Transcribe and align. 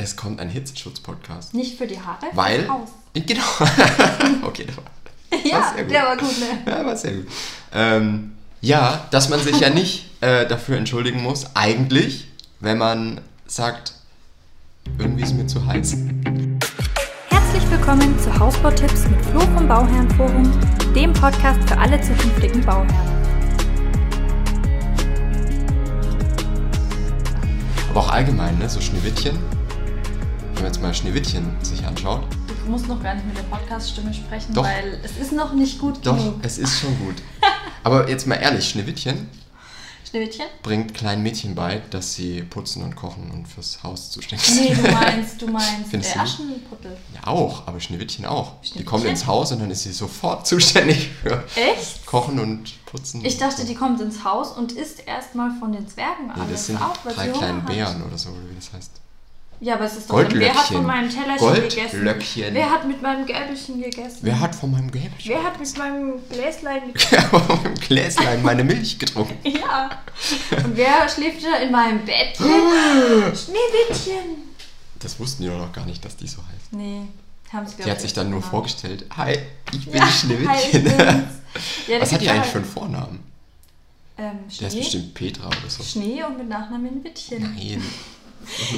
Es 0.00 0.14
kommt 0.14 0.38
ein 0.38 0.48
Hitzeschutz-Podcast. 0.48 1.54
Nicht 1.54 1.76
für 1.76 1.88
die 1.88 2.00
Haare, 2.00 2.26
Weil. 2.32 2.60
fürs 2.60 2.70
Haus. 2.70 2.88
Genau. 3.14 3.42
okay, 4.46 4.64
das 4.64 4.76
war. 4.76 4.84
Ja, 5.44 5.72
sehr 5.74 5.82
gut. 5.82 5.92
der 5.92 6.02
war 6.04 6.16
gut, 6.16 6.38
ne? 6.38 6.46
Ja, 6.70 6.86
war 6.86 6.96
sehr 6.96 7.14
gut. 7.14 7.26
Ähm, 7.74 8.36
ja, 8.60 9.08
dass 9.10 9.28
man 9.28 9.40
sich 9.40 9.58
ja 9.58 9.70
nicht 9.70 10.04
äh, 10.22 10.46
dafür 10.46 10.76
entschuldigen 10.76 11.20
muss, 11.20 11.46
eigentlich, 11.56 12.28
wenn 12.60 12.78
man 12.78 13.20
sagt, 13.48 13.94
irgendwie 14.98 15.24
ist 15.24 15.34
mir 15.34 15.48
zu 15.48 15.66
heiß. 15.66 15.96
Herzlich 17.30 17.68
willkommen 17.68 18.16
zu 18.20 18.38
Hausbautipps 18.38 19.08
mit 19.08 19.20
Flo 19.26 19.40
vom 19.40 19.66
Bauherrenforum, 19.66 20.60
dem 20.94 21.12
Podcast 21.12 21.68
für 21.68 21.76
alle 21.76 22.00
zukünftigen 22.00 22.64
Bauherren. 22.64 23.24
Aber 27.90 27.98
auch 28.00 28.10
allgemein, 28.10 28.56
ne, 28.58 28.68
so 28.68 28.80
Schneewittchen. 28.80 29.57
Wenn 30.58 30.64
man 30.64 30.72
jetzt 30.72 30.82
mal 30.82 30.92
Schneewittchen 30.92 31.56
sich 31.62 31.86
anschaut. 31.86 32.22
Du 32.64 32.70
musst 32.72 32.88
noch 32.88 33.00
gar 33.00 33.14
nicht 33.14 33.24
mit 33.28 33.38
der 33.38 33.44
Podcast-Stimme 33.44 34.12
sprechen, 34.12 34.52
Doch. 34.54 34.64
weil 34.64 34.98
es 35.04 35.16
ist 35.16 35.30
noch 35.30 35.52
nicht 35.52 35.78
gut 35.78 36.04
Doch, 36.04 36.16
genug. 36.16 36.34
es 36.42 36.58
ist 36.58 36.80
schon 36.80 36.98
gut. 36.98 37.14
Aber 37.84 38.08
jetzt 38.10 38.26
mal 38.26 38.34
ehrlich, 38.34 38.68
Schneewittchen 38.68 39.28
Schneewittchen? 40.04 40.46
bringt 40.64 40.94
kleinen 40.94 41.22
Mädchen 41.22 41.54
bei, 41.54 41.80
dass 41.90 42.14
sie 42.14 42.42
putzen 42.42 42.82
und 42.82 42.96
kochen 42.96 43.30
und 43.30 43.46
fürs 43.46 43.84
Haus 43.84 44.10
zuständig 44.10 44.48
sind. 44.48 44.70
Nee, 44.70 44.74
du 44.74 44.82
meinst, 44.92 45.40
du 45.42 45.46
meinst 45.46 45.90
Findest 45.90 46.16
äh? 46.16 46.18
Aschenputtel. 46.18 46.96
Ja, 47.14 47.28
auch, 47.28 47.68
aber 47.68 47.78
Schneewittchen 47.78 48.26
auch. 48.26 48.60
Die 48.62 48.66
Schneewittchen? 48.70 48.86
kommt 48.86 49.04
ins 49.04 49.26
Haus 49.26 49.52
und 49.52 49.60
dann 49.60 49.70
ist 49.70 49.84
sie 49.84 49.92
sofort 49.92 50.44
zuständig 50.48 51.08
für 51.22 51.44
Echt? 51.54 52.04
Kochen 52.04 52.40
und 52.40 52.84
Putzen. 52.84 53.24
Ich 53.24 53.38
dachte, 53.38 53.64
die 53.64 53.76
kommt 53.76 54.00
ins 54.00 54.24
Haus 54.24 54.50
und 54.50 54.72
isst 54.72 55.06
erstmal 55.06 55.52
von 55.60 55.70
den 55.70 55.86
Zwergen 55.86 56.26
Nee, 56.34 56.40
alles 56.40 56.50
das 56.50 56.66
sind 56.66 56.82
auf, 56.82 56.98
drei 57.04 57.28
kleinen 57.28 57.62
hat. 57.62 57.66
Bären 57.72 58.02
oder 58.02 58.18
so, 58.18 58.30
wie 58.50 58.56
das 58.56 58.72
heißt. 58.72 58.90
Ja, 59.60 59.74
aber 59.74 59.84
es 59.86 59.96
ist 59.96 60.08
doch 60.08 60.16
wer 60.16 60.54
hat 60.54 60.66
von 60.66 60.86
meinem 60.86 61.10
Tellerchen 61.10 61.54
gegessen? 61.68 62.00
Wer 62.52 62.70
hat 62.70 62.86
mit 62.86 63.02
meinem 63.02 63.26
Gäbelchen 63.26 63.82
gegessen? 63.82 64.18
Wer 64.22 64.38
hat 64.38 64.54
von 64.54 64.70
meinem 64.70 64.90
Gäbelchen, 64.90 65.30
Wer 65.32 65.42
hat 65.42 65.58
mit 65.58 65.76
meinem 65.78 66.12
Gläslein 66.28 66.86
gegessen? 66.92 67.18
von 67.30 67.46
meinem 67.48 67.74
Gläslein 67.74 68.42
meine 68.42 68.64
Milch 68.64 68.98
getrunken? 68.98 69.36
Ja. 69.60 69.90
Und 70.64 70.76
wer 70.76 71.08
schläft 71.08 71.44
da 71.44 71.56
in 71.58 71.72
meinem 71.72 72.04
Bettchen? 72.04 72.46
Schneewittchen. 73.34 74.42
Das 75.00 75.18
wussten 75.18 75.42
die 75.42 75.48
doch 75.48 75.58
noch 75.58 75.72
gar 75.72 75.86
nicht, 75.86 76.04
dass 76.04 76.16
die 76.16 76.26
so 76.26 76.38
heißt. 76.38 76.72
Nee, 76.72 77.02
haben 77.52 77.66
sie 77.66 77.82
Die 77.82 77.90
hat 77.90 78.00
sich 78.00 78.12
dann 78.12 78.30
nur 78.30 78.42
vorgestellt, 78.42 79.06
hi, 79.16 79.38
ich 79.72 79.86
bin 79.86 79.94
Ja, 80.00 80.06
Schneewittchen. 80.08 80.86
Ja, 81.88 81.94
Was 81.94 82.00
das 82.00 82.12
hat 82.12 82.20
die 82.20 82.28
eigentlich 82.28 82.42
halt, 82.42 82.50
für 82.52 82.58
einen 82.58 82.66
Vornamen? 82.66 83.20
Ähm, 84.18 84.38
Der 84.60 84.66
ist 84.68 84.74
Schnee. 84.74 84.80
bestimmt 84.82 85.14
Petra 85.14 85.46
oder 85.46 85.56
so. 85.68 85.82
Schnee 85.82 86.22
und 86.22 86.36
mit 86.38 86.48
Nachnamen 86.48 87.02
Wittchen. 87.02 87.42
Nein. 87.42 87.82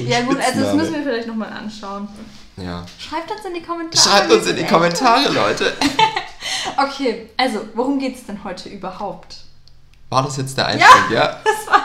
Ja 0.05 0.21
gut, 0.21 0.37
also 0.39 0.61
das 0.61 0.75
müssen 0.75 0.93
wir 0.93 1.03
vielleicht 1.03 1.27
nochmal 1.27 1.49
anschauen. 1.51 2.07
Ja. 2.57 2.85
Schreibt 2.99 3.31
uns 3.31 3.45
in 3.45 3.53
die 3.53 3.61
Kommentare. 3.61 3.97
Schreibt 4.09 4.31
uns 4.31 4.47
in 4.47 4.55
die 4.55 4.65
Kommentare, 4.65 5.29
Leute. 5.33 5.73
echt. 5.79 5.97
Okay, 6.77 7.29
also 7.37 7.65
worum 7.73 7.97
geht 7.99 8.15
es 8.15 8.25
denn 8.25 8.43
heute 8.43 8.69
überhaupt? 8.69 9.37
War 10.09 10.23
das 10.23 10.37
jetzt 10.37 10.57
der 10.57 10.67
Einstieg, 10.67 11.11
ja? 11.11 11.39
Das 11.45 11.67
war 11.67 11.81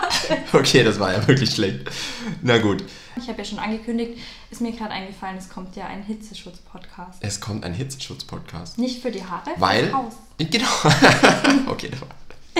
Okay, 0.53 0.83
das 0.83 0.99
war 0.99 1.13
ja 1.13 1.27
wirklich 1.27 1.51
schlecht. 1.51 1.89
Na 2.43 2.59
gut. 2.59 2.85
Ich 3.17 3.29
habe 3.29 3.39
ja 3.39 3.45
schon 3.45 3.59
angekündigt, 3.59 4.19
ist 4.51 4.61
mir 4.61 4.73
gerade 4.73 4.91
eingefallen, 4.91 5.37
es 5.39 5.49
kommt 5.49 5.75
ja 5.77 5.87
ein 5.87 6.03
Hitzeschutz-Podcast. 6.03 7.19
Es 7.21 7.41
kommt 7.41 7.65
ein 7.65 7.73
Hitzeschutz-Podcast. 7.73 8.79
Nicht 8.79 9.01
für 9.01 9.11
die 9.11 9.25
Haare, 9.25 9.51
Weil. 9.57 9.85
fürs 9.85 9.95
Haus. 9.95 10.13
Genau. 10.39 10.67
okay, 11.71 11.91
das 11.91 12.01
war. 12.01 12.09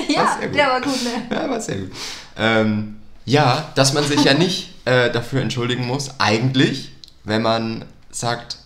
Ja, 0.09 0.37
sehr 0.39 0.49
gut. 0.49 0.57
der 0.57 0.67
war 0.69 0.81
gut, 0.81 1.03
ne? 1.05 1.11
Ja, 1.31 1.51
war 1.51 1.61
sehr 1.61 1.77
gut. 1.79 1.93
Ähm, 2.39 3.01
ja, 3.27 3.71
dass 3.75 3.93
man 3.93 4.05
sich 4.05 4.25
ja 4.25 4.35
nicht 4.35 4.71
äh, 4.87 5.11
dafür 5.11 5.43
entschuldigen 5.43 5.87
muss, 5.87 6.19
eigentlich, 6.19 6.93
wenn 7.25 7.43
man 7.43 7.85
sagt, 8.11 8.57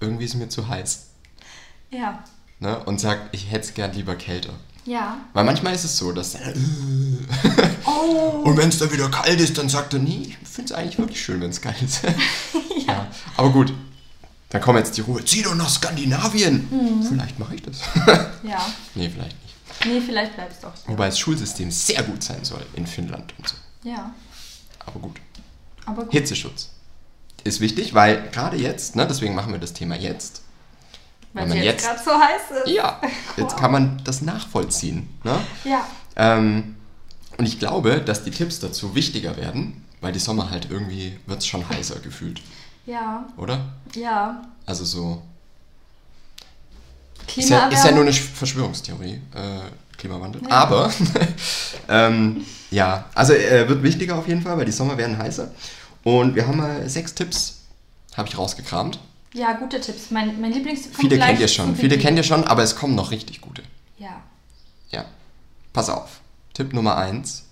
irgendwie 0.00 0.26
ist 0.26 0.34
mir 0.34 0.48
zu 0.48 0.68
heiß. 0.68 1.06
Ja. 1.90 2.22
Ne? 2.60 2.78
Und 2.84 3.00
sagt, 3.00 3.34
ich 3.34 3.50
hätte 3.50 3.66
es 3.66 3.74
gern 3.74 3.92
lieber 3.92 4.14
kälter. 4.14 4.52
Ja. 4.84 5.16
Weil 5.32 5.44
manchmal 5.44 5.74
ist 5.74 5.84
es 5.84 5.96
so, 5.96 6.12
dass. 6.12 6.34
Äh, 6.34 6.54
Oh. 7.86 8.42
und 8.44 8.56
wenn 8.56 8.68
es 8.68 8.78
dann 8.78 8.92
wieder 8.92 9.10
kalt 9.10 9.40
ist, 9.40 9.58
dann 9.58 9.68
sagt 9.68 9.92
er, 9.94 10.00
nee, 10.00 10.22
ich 10.28 10.48
finde 10.48 10.72
es 10.72 10.78
eigentlich 10.78 10.98
wirklich 10.98 11.22
schön, 11.22 11.40
wenn 11.40 11.50
es 11.50 11.60
kalt 11.60 11.80
ist. 11.82 12.02
Ja. 12.86 12.92
ja. 12.92 13.06
Aber 13.36 13.50
gut, 13.50 13.72
dann 14.50 14.60
kommt 14.60 14.78
jetzt 14.78 14.96
die 14.96 15.00
Ruhe. 15.00 15.24
Zieh 15.24 15.42
doch 15.42 15.54
nach 15.54 15.70
Skandinavien. 15.70 16.68
Mhm. 16.70 17.02
Vielleicht 17.02 17.38
mache 17.38 17.54
ich 17.54 17.62
das. 17.62 17.80
Ja. 18.42 18.64
nee, 18.94 19.08
vielleicht 19.08 19.42
nicht. 19.42 19.53
Nee, 19.84 20.00
vielleicht 20.00 20.34
bleibst 20.34 20.62
du 20.62 20.68
auch 20.68 20.72
hier. 20.74 20.88
Wobei 20.92 21.06
das 21.06 21.18
Schulsystem 21.18 21.70
sehr 21.70 22.02
gut 22.02 22.22
sein 22.22 22.44
soll 22.44 22.64
in 22.74 22.86
Finnland 22.86 23.34
und 23.38 23.48
so. 23.48 23.56
Ja. 23.82 24.14
Aber 24.86 25.00
gut. 25.00 25.20
Aber 25.86 26.02
gut. 26.04 26.12
Hitzeschutz 26.12 26.70
ist 27.44 27.60
wichtig, 27.60 27.92
weil 27.94 28.30
gerade 28.30 28.56
jetzt, 28.56 28.96
ne, 28.96 29.06
deswegen 29.06 29.34
machen 29.34 29.52
wir 29.52 29.60
das 29.60 29.72
Thema 29.74 29.96
jetzt. 29.96 30.42
Weil 31.34 31.42
wenn 31.42 31.48
man 31.50 31.58
es 31.58 31.64
jetzt 31.64 31.84
jetzt- 31.84 32.04
gerade 32.04 32.04
so 32.04 32.10
heiß 32.24 32.64
ist. 32.64 32.72
Ja, 32.74 33.00
jetzt 33.36 33.52
Wow. 33.52 33.56
kann 33.56 33.72
man 33.72 34.00
das 34.04 34.22
nachvollziehen. 34.22 35.08
Ne? 35.24 35.38
Ja. 35.64 35.86
Ähm, 36.16 36.76
und 37.36 37.46
ich 37.46 37.58
glaube, 37.58 38.00
dass 38.00 38.22
die 38.24 38.30
Tipps 38.30 38.60
dazu 38.60 38.94
wichtiger 38.94 39.36
werden, 39.36 39.84
weil 40.00 40.12
die 40.12 40.20
Sommer 40.20 40.50
halt 40.50 40.70
irgendwie 40.70 41.18
wird 41.26 41.40
es 41.40 41.46
schon 41.46 41.68
heißer 41.68 41.98
gefühlt, 42.00 42.40
Ja. 42.86 43.26
oder? 43.36 43.74
Ja. 43.94 44.42
Also 44.64 44.84
so. 44.84 45.22
Ist 47.36 47.48
ja, 47.50 47.68
ist 47.68 47.84
ja 47.84 47.90
nur 47.92 48.02
eine 48.02 48.10
Sch- 48.12 48.20
Verschwörungstheorie, 48.34 49.20
äh, 49.34 49.96
Klimawandel. 49.96 50.42
Ja. 50.42 50.50
Aber, 50.50 50.92
ähm, 51.88 52.44
ja, 52.70 53.04
also 53.14 53.32
äh, 53.32 53.68
wird 53.68 53.82
wichtiger 53.82 54.16
auf 54.16 54.26
jeden 54.28 54.42
Fall, 54.42 54.56
weil 54.56 54.64
die 54.64 54.72
Sommer 54.72 54.96
werden 54.96 55.16
heißer. 55.18 55.50
Und 56.02 56.34
wir 56.34 56.46
haben 56.46 56.58
mal 56.58 56.88
sechs 56.88 57.14
Tipps, 57.14 57.60
habe 58.16 58.28
ich 58.28 58.36
rausgekramt. 58.38 58.98
Ja, 59.32 59.52
gute 59.54 59.80
Tipps. 59.80 60.10
Mein, 60.10 60.40
mein 60.40 60.52
Lieblingstipp 60.52 60.94
Viele 60.96 61.18
kennt 61.18 61.40
ihr 61.40 61.48
schon, 61.48 61.74
viele 61.76 61.98
kennt 61.98 62.16
ihr 62.16 62.22
schon, 62.24 62.44
aber 62.44 62.62
es 62.62 62.76
kommen 62.76 62.94
noch 62.94 63.10
richtig 63.10 63.40
gute. 63.40 63.62
Ja. 63.98 64.20
Ja. 64.90 65.04
Pass 65.72 65.88
auf. 65.88 66.20
Tipp 66.52 66.72
Nummer 66.72 66.96
eins: 66.96 67.44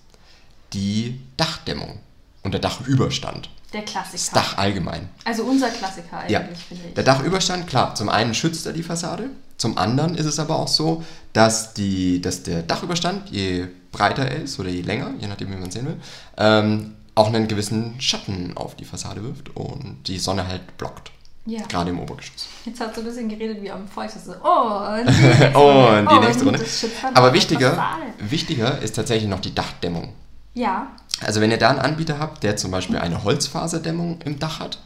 die 0.73 1.19
Dachdämmung 1.37 1.99
und 2.43 2.53
der 2.53 2.61
Dachüberstand. 2.61 3.49
Der 3.73 3.81
Klassiker. 3.83 4.13
Das 4.17 4.29
Dach 4.31 4.57
allgemein. 4.57 5.09
Also 5.25 5.43
unser 5.43 5.69
Klassiker 5.69 6.19
eigentlich, 6.19 6.31
Ja. 6.31 6.41
finde 6.67 6.83
ich. 6.89 6.93
Der 6.93 7.03
Dachüberstand, 7.03 7.67
klar, 7.67 7.95
zum 7.95 8.07
einen 8.09 8.33
schützt 8.35 8.65
er 8.67 8.73
die 8.73 8.83
Fassade, 8.83 9.29
zum 9.63 9.77
anderen 9.77 10.15
ist 10.15 10.25
es 10.25 10.39
aber 10.39 10.59
auch 10.59 10.67
so, 10.67 11.05
dass, 11.31 11.73
die, 11.73 12.21
dass 12.21 12.43
der 12.43 12.63
Dachüberstand, 12.63 13.29
je 13.29 13.67
breiter 13.93 14.27
er 14.27 14.43
ist 14.43 14.59
oder 14.59 14.67
je 14.67 14.81
länger, 14.81 15.11
je 15.21 15.27
nachdem, 15.27 15.53
wie 15.53 15.55
man 15.55 15.71
sehen 15.71 15.85
will, 15.85 15.95
ähm, 16.35 16.95
auch 17.15 17.27
einen 17.27 17.47
gewissen 17.47 17.95
Schatten 18.01 18.57
auf 18.57 18.75
die 18.75 18.83
Fassade 18.83 19.23
wirft 19.23 19.55
und 19.55 19.99
die 20.07 20.19
Sonne 20.19 20.49
halt 20.49 20.77
blockt. 20.77 21.11
Ja. 21.45 21.61
Gerade 21.67 21.91
im 21.91 21.99
Obergeschoss. 22.01 22.49
Jetzt 22.65 22.81
hast 22.81 22.97
du 22.97 23.01
ein 23.01 23.05
bisschen 23.05 23.29
geredet 23.29 23.61
wie 23.61 23.71
am 23.71 23.87
Volk. 23.87 24.09
So, 24.09 24.33
oh, 24.43 24.99
und 24.99 25.07
die 26.11 26.19
nächste 26.19 26.43
und 26.43 26.57
die 26.57 26.59
oh, 26.59 26.61
nächste 26.61 26.87
Runde. 27.01 27.15
Aber 27.15 27.31
wichtiger, 27.31 27.85
wichtiger 28.19 28.81
ist 28.81 28.97
tatsächlich 28.97 29.29
noch 29.29 29.39
die 29.39 29.55
Dachdämmung. 29.55 30.09
Ja. 30.55 30.87
Also 31.21 31.39
wenn 31.39 31.51
ihr 31.51 31.57
da 31.57 31.69
einen 31.69 31.79
Anbieter 31.79 32.19
habt, 32.19 32.43
der 32.43 32.57
zum 32.57 32.69
Beispiel 32.69 32.97
eine 32.97 33.23
Holzfaserdämmung 33.23 34.23
im 34.25 34.39
Dach 34.39 34.59
hat, 34.59 34.79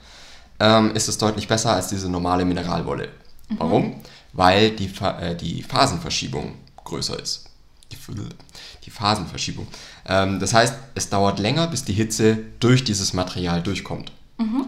ähm, 0.60 0.94
ist 0.94 1.08
es 1.08 1.18
deutlich 1.18 1.48
besser 1.48 1.74
als 1.74 1.88
diese 1.88 2.12
normale 2.12 2.46
Mineralwolle. 2.46 3.10
Warum? 3.58 3.96
Weil 4.38 4.72
die, 4.72 4.90
äh, 5.04 5.36
die 5.36 5.64
Phasenverschiebung 5.64 6.54
größer 6.86 7.20
ist. 7.20 7.50
Die, 7.92 8.90
Phasenverschiebung. 8.90 9.68
Ähm, 10.08 10.40
das 10.40 10.54
heißt, 10.54 10.74
es 10.96 11.10
dauert 11.10 11.40
länger, 11.40 11.68
bis 11.68 11.84
die 11.84 11.94
Hitze 11.94 12.38
durch 12.60 12.86
dieses 12.86 13.12
Material 13.14 13.62
durchkommt. 13.62 14.14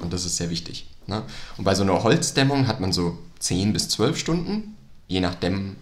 Und 0.02 0.12
das 0.12 0.26
ist 0.26 0.36
sehr 0.38 0.50
wichtig. 0.50 0.88
Ne? 1.08 1.24
Und 1.58 1.64
bei 1.64 1.76
so 1.76 1.84
einer 1.84 2.04
Holzdämmung 2.04 2.68
hat 2.68 2.80
man 2.80 2.92
so 2.92 3.18
10 3.40 3.72
bis 3.74 3.90
12 3.90 4.18
Stunden, 4.18 4.76
je 5.08 5.22
nach 5.22 5.36
Dämmart, 5.36 5.76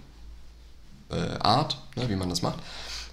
äh, 1.09 1.99
ne, 1.99 2.09
wie 2.09 2.15
man 2.15 2.29
das 2.29 2.41
macht. 2.41 2.59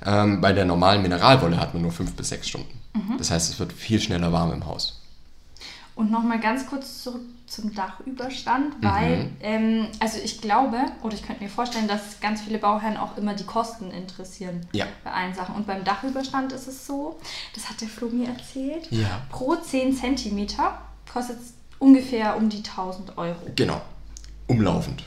Ähm, 0.04 0.40
bei 0.40 0.52
der 0.52 0.64
normalen 0.64 1.02
Mineralwolle 1.02 1.58
hat 1.58 1.72
man 1.72 1.82
nur 1.82 1.92
5 1.92 2.14
bis 2.14 2.28
6 2.28 2.48
Stunden. 2.48 2.80
Das 3.18 3.30
heißt, 3.30 3.52
es 3.52 3.58
wird 3.58 3.72
viel 3.72 4.00
schneller 4.00 4.32
warm 4.32 4.52
im 4.52 4.66
Haus. 4.66 5.00
Und 5.94 6.10
nochmal 6.10 6.40
ganz 6.40 6.66
kurz 6.66 7.02
zurück 7.02 7.22
zum 7.46 7.66
Mhm. 7.66 7.74
Dachüberstand, 7.74 8.74
weil, 8.82 9.30
ähm, 9.40 9.88
also 10.00 10.18
ich 10.22 10.40
glaube, 10.40 10.78
oder 11.02 11.14
ich 11.14 11.22
könnte 11.22 11.42
mir 11.42 11.50
vorstellen, 11.50 11.86
dass 11.88 12.20
ganz 12.20 12.40
viele 12.42 12.58
Bauherren 12.58 12.96
auch 12.96 13.16
immer 13.18 13.34
die 13.34 13.44
Kosten 13.44 13.90
interessieren 13.90 14.66
Ja. 14.72 14.86
bei 15.04 15.10
allen 15.12 15.34
Sachen. 15.34 15.54
Und 15.54 15.66
beim 15.66 15.84
Dachüberstand 15.84 16.52
ist 16.52 16.66
es 16.68 16.86
so, 16.86 17.18
das 17.54 17.68
hat 17.68 17.80
der 17.80 17.88
Flo 17.88 18.08
mir 18.08 18.28
erzählt, 18.28 18.88
Ja. 18.90 19.22
pro 19.30 19.56
10 19.56 19.94
Zentimeter 19.94 20.78
kostet 21.12 21.38
es 21.40 21.54
ungefähr 21.78 22.36
um 22.36 22.48
die 22.48 22.62
1000 22.62 23.18
Euro. 23.18 23.36
Genau. 23.56 23.80
Umlaufend. 24.46 25.04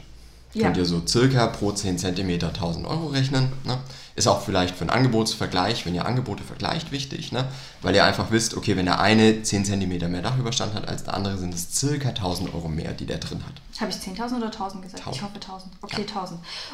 Ja. 0.57 0.63
Könnt 0.63 0.77
ihr 0.77 0.85
so 0.85 1.01
circa 1.05 1.47
pro 1.47 1.71
10 1.71 1.97
cm 1.97 2.29
1000 2.43 2.85
Euro 2.87 3.07
rechnen. 3.07 3.51
Ne? 3.63 3.77
Ist 4.15 4.27
auch 4.27 4.41
vielleicht 4.41 4.75
für 4.75 4.81
einen 4.81 4.89
Angebotsvergleich, 4.89 5.85
wenn 5.85 5.93
ihr 5.93 6.05
Angebote 6.05 6.43
vergleicht, 6.43 6.91
wichtig. 6.91 7.31
Ne? 7.31 7.45
Weil 7.83 7.93
ihr 7.95 8.03
einfach 8.03 8.31
wisst, 8.31 8.57
okay, 8.57 8.75
wenn 8.75 8.85
der 8.87 8.99
eine 8.99 9.43
10 9.43 9.65
cm 9.65 10.11
mehr 10.11 10.21
Dachüberstand 10.23 10.73
hat 10.73 10.87
als 10.87 11.03
der 11.03 11.13
andere, 11.13 11.37
sind 11.37 11.53
es 11.53 11.75
circa 11.75 12.09
1000 12.09 12.53
Euro 12.55 12.67
mehr, 12.67 12.93
die 12.93 13.05
der 13.05 13.19
drin 13.19 13.43
hat. 13.45 13.53
Habe 13.79 13.91
ich 13.91 13.97
10.000 13.97 14.37
oder 14.37 14.47
1.000 14.49 14.81
gesagt? 14.81 15.05
1000. 15.07 15.15
Ich 15.15 15.21
hoffe 15.21 15.37
1.000. 15.37 15.61
Okay, 15.83 16.01
1.000. 16.01 16.31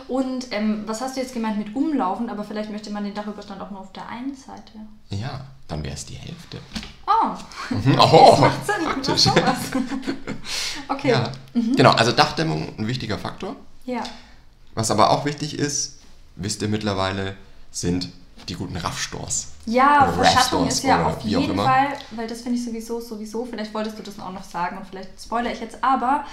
Und 0.07 0.47
ähm, 0.51 0.83
was 0.85 1.01
hast 1.01 1.17
du 1.17 1.21
jetzt 1.21 1.33
gemeint 1.33 1.57
mit 1.57 1.75
umlaufen? 1.75 2.29
Aber 2.29 2.45
vielleicht 2.45 2.71
möchte 2.71 2.89
man 2.91 3.03
den 3.03 3.13
Dachüberstand 3.13 3.59
auch 3.59 3.71
nur 3.71 3.81
auf 3.81 3.91
der 3.91 4.07
einen 4.07 4.33
Seite. 4.33 4.71
Ja, 5.09 5.41
dann 5.67 5.83
wäre 5.83 5.95
es 5.95 6.05
die 6.05 6.15
Hälfte. 6.15 6.59
Oh, 7.05 7.35
Mhm. 7.69 7.99
Oh, 7.99 8.37
macht 8.39 8.65
Sinn. 8.65 9.35
Okay. 10.87 11.09
Ja, 11.09 11.31
genau. 11.53 11.91
Also 11.91 12.11
Dachdämmung 12.11 12.73
ein 12.77 12.87
wichtiger 12.87 13.17
Faktor. 13.17 13.55
Ja. 13.85 14.03
Was 14.75 14.91
aber 14.91 15.11
auch 15.11 15.25
wichtig 15.25 15.57
ist, 15.59 15.99
wisst 16.35 16.61
ihr 16.61 16.67
mittlerweile, 16.67 17.35
sind 17.71 18.09
die 18.49 18.55
guten 18.55 18.75
Raffstores. 18.77 19.49
Ja, 19.65 20.03
Oder 20.03 20.23
Verschattung 20.25 20.67
ist 20.67 20.83
ja 20.83 20.95
oder 21.05 21.07
auf 21.17 21.25
wie 21.25 21.35
auch 21.37 21.41
jeden 21.41 21.53
immer. 21.53 21.63
Fall, 21.65 21.87
weil 22.11 22.27
das 22.27 22.41
finde 22.41 22.57
ich 22.59 22.65
sowieso, 22.65 22.99
sowieso, 22.99 23.45
vielleicht 23.45 23.73
wolltest 23.73 23.97
du 23.99 24.03
das 24.03 24.19
auch 24.19 24.31
noch 24.33 24.43
sagen 24.43 24.77
und 24.77 24.85
vielleicht 24.87 25.09
spoilere 25.21 25.53
ich 25.53 25.61
jetzt, 25.61 25.77
aber 25.81 26.25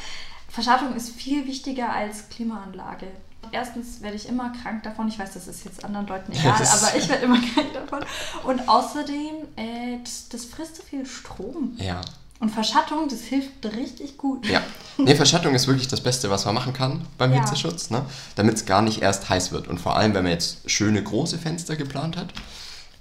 Verschattung 0.49 0.95
ist 0.97 1.11
viel 1.11 1.47
wichtiger 1.47 1.93
als 1.93 2.29
Klimaanlage. 2.31 3.07
Erstens 3.53 4.01
werde 4.01 4.17
ich 4.17 4.29
immer 4.29 4.53
krank 4.63 4.83
davon, 4.83 5.09
ich 5.09 5.19
weiß, 5.19 5.35
das 5.35 5.47
ist 5.49 5.65
jetzt 5.65 5.85
anderen 5.85 6.07
Leuten 6.07 6.33
egal, 6.39 6.57
Das- 6.59 6.83
aber 6.83 6.97
ich 6.99 7.09
werde 7.09 7.25
immer 7.25 7.39
krank 7.55 7.73
davon. 7.75 8.01
Und 8.45 8.69
außerdem, 8.69 9.35
äh, 9.57 9.99
das, 10.03 10.29
das 10.31 10.45
frisst 10.47 10.77
so 10.77 10.83
viel 10.83 11.07
Strom. 11.07 11.75
Ja. 11.77 12.01
Und 12.41 12.49
Verschattung, 12.51 13.07
das 13.09 13.21
hilft 13.21 13.65
richtig 13.77 14.17
gut. 14.17 14.47
Ja. 14.47 14.63
Nee, 14.97 15.15
Verschattung 15.15 15.55
ist 15.55 15.67
wirklich 15.69 15.89
das 15.89 16.01
Beste, 16.01 16.31
was 16.31 16.47
man 16.47 16.55
machen 16.55 16.73
kann 16.73 17.07
beim 17.19 17.33
Ja. 17.33 17.41
Hitzeschutz, 17.41 17.91
ne? 17.91 18.03
damit 18.35 18.55
es 18.55 18.65
gar 18.67 18.81
nicht 18.83 19.03
erst 19.03 19.29
heiß 19.29 19.53
wird. 19.53 19.69
Und 19.69 19.79
vor 19.79 19.97
allem, 19.97 20.15
wenn 20.15 20.23
man 20.25 20.33
jetzt 20.33 20.69
schöne 20.71 21.03
große 21.03 21.39
Fenster 21.39 21.77
geplant 21.77 22.17
hat, 22.17 22.33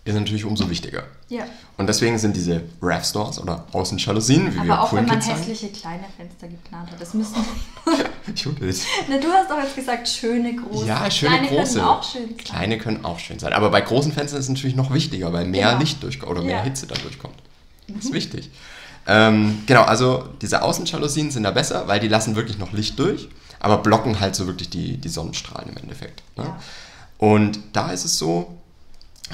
ist 0.05 0.15
natürlich 0.15 0.43
umso 0.45 0.69
wichtiger. 0.69 1.03
Ja. 1.29 1.43
Und 1.77 1.87
deswegen 1.87 2.17
sind 2.17 2.35
diese 2.35 2.63
RAV-Stores 2.81 3.39
oder 3.39 3.65
Außenjalousien, 3.73 4.53
wie 4.53 4.63
wir 4.63 4.73
Aber 4.73 4.83
auch 4.83 4.93
wenn 4.93 5.05
man 5.05 5.21
sagen. 5.21 5.37
hässliche 5.37 5.69
kleine 5.69 6.05
Fenster 6.17 6.47
geplant 6.47 6.91
hat. 6.91 6.99
Das 6.99 7.13
müssen. 7.13 7.35
Judith. 8.35 8.85
Ne, 9.09 9.19
du 9.19 9.27
hast 9.31 9.49
doch 9.49 9.57
jetzt 9.61 9.75
gesagt, 9.75 10.07
schöne 10.07 10.55
große. 10.55 10.85
Ja, 10.87 11.09
schöne 11.11 11.37
kleine 11.37 11.47
große. 11.47 11.73
Können 11.79 11.85
auch 11.87 12.03
schön 12.03 12.27
sein. 12.27 12.37
Kleine 12.37 12.77
können 12.77 13.05
auch 13.05 13.19
schön 13.19 13.39
sein. 13.39 13.53
Aber 13.53 13.69
bei 13.69 13.81
großen 13.81 14.11
Fenstern 14.11 14.39
ist 14.39 14.45
es 14.45 14.49
natürlich 14.49 14.75
noch 14.75 14.93
wichtiger, 14.93 15.31
weil 15.33 15.45
mehr 15.45 15.67
Genau. 15.69 15.79
Licht 15.79 16.01
durchkommt 16.03 16.31
oder 16.31 16.41
mehr 16.41 16.57
Ja. 16.57 16.61
Mhm. 16.61 16.65
Hitze 16.67 16.87
dann 16.87 17.01
durchkommt. 17.01 17.35
Das 17.87 18.05
ist 18.05 18.13
wichtig. 18.13 18.49
Ähm, 19.11 19.63
genau, 19.65 19.81
also 19.81 20.29
diese 20.39 20.61
Außenjalousien 20.61 21.31
sind 21.31 21.41
da 21.41 21.49
besser, 21.49 21.87
weil 21.87 21.99
die 21.99 22.07
lassen 22.07 22.35
wirklich 22.35 22.59
noch 22.59 22.71
Licht 22.73 22.99
durch, 22.99 23.27
aber 23.59 23.79
blocken 23.79 24.19
halt 24.19 24.35
so 24.35 24.45
wirklich 24.45 24.69
die, 24.69 24.97
die 24.97 25.09
Sonnenstrahlen 25.09 25.69
im 25.69 25.77
Endeffekt. 25.77 26.21
Ne? 26.37 26.43
Ja. 26.43 26.59
Und 27.17 27.59
da 27.73 27.91
ist 27.91 28.05
es 28.05 28.19
so, 28.19 28.55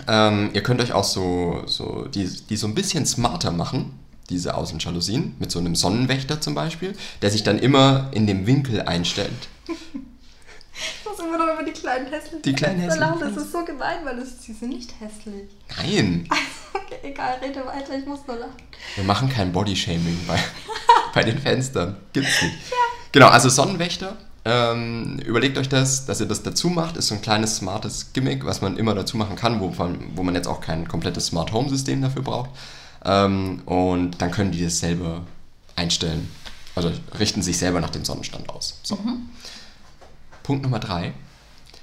ähm, 0.07 0.51
ihr 0.54 0.63
könnt 0.63 0.80
euch 0.81 0.94
auch 0.94 1.04
so, 1.04 1.63
so 1.66 2.06
die, 2.06 2.25
die 2.25 2.56
so 2.56 2.68
ein 2.68 2.74
bisschen 2.74 3.06
smarter 3.06 3.51
machen, 3.51 4.00
diese 4.30 4.56
Außenjalousien, 4.56 5.36
mit 5.39 5.51
so 5.51 5.60
einem 5.60 5.75
Sonnenwächter 5.75 6.39
zum 6.39 6.56
Beispiel, 6.56 6.95
der 7.21 7.30
sich 7.30 7.44
dann 7.44 7.60
immer 7.60 8.10
in 8.13 8.28
dem 8.28 8.48
Winkel 8.48 8.81
einstellt. 8.81 9.50
Ich 9.68 11.06
muss 11.06 11.19
immer 11.19 11.38
noch 11.38 11.54
über 11.54 11.63
die 11.63 11.71
kleinen 11.71 12.07
hässlichen 12.07 12.42
Die 12.44 12.54
kleinen 12.54 12.80
Fenster 12.80 13.00
lachen. 13.00 13.13
hässlichen 13.13 13.36
Das 13.36 13.45
ist 13.45 13.51
so 13.51 13.66
gemein, 13.66 13.98
weil 14.04 14.19
es, 14.19 14.42
sie 14.42 14.54
sind 14.54 14.69
nicht 14.69 14.94
hässlich. 15.00 15.50
Nein, 15.78 16.28
Okay, 16.75 17.00
egal, 17.04 17.38
rede 17.42 17.66
weiter, 17.66 17.98
ich 17.98 18.06
muss 18.06 18.27
nur 18.27 18.38
lachen. 18.38 18.54
wir 18.95 19.04
machen 19.04 19.30
kein 19.30 19.51
Bodyshaming 19.51 20.19
bei, 20.27 20.38
bei 21.13 21.24
den 21.24 21.39
Fenstern. 21.39 21.98
Gibt's 22.12 22.42
nicht. 22.42 22.56
Genau, 23.12 23.27
also 23.27 23.48
Sonnenwächter. 23.50 24.18
Ähm, 24.44 25.18
überlegt 25.25 25.57
euch 25.57 25.69
das, 25.69 26.06
dass 26.06 26.19
ihr 26.19 26.27
das 26.27 26.44
dazu 26.44 26.69
macht. 26.69 26.98
Ist 26.98 27.07
so 27.07 27.16
ein 27.16 27.22
kleines 27.22 27.56
smartes 27.57 28.13
Gimmick, 28.13 28.45
was 28.45 28.62
man 28.62 28.77
immer 28.77 28.94
dazu 28.94 29.18
machen 29.18 29.36
kann, 29.36 29.60
wo, 29.60 29.74
wo 30.16 30.24
man 30.24 30.36
jetzt 30.36 30.48
auch 30.48 30.62
kein 30.62 30.88
komplettes 30.88 31.27
Smart 31.27 31.51
Home 31.51 31.69
System 31.69 32.01
dafür 32.01 32.22
braucht. 32.22 32.50
Ähm, 33.04 33.62
und 33.66 34.21
dann 34.21 34.31
können 34.31 34.51
die 34.51 34.63
das 34.63 34.80
selber 34.80 35.21
einstellen. 35.75 36.30
Also 36.75 36.92
richten 37.18 37.42
sich 37.42 37.57
selber 37.57 37.80
nach 37.80 37.89
dem 37.89 38.04
Sonnenstand 38.04 38.50
aus. 38.50 38.80
So. 38.83 39.00
Punkt 40.44 40.63
Nummer 40.63 40.80
drei. 40.80 41.13